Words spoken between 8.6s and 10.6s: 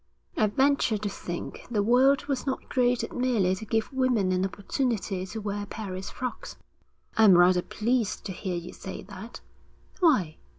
say that.' 'Why?'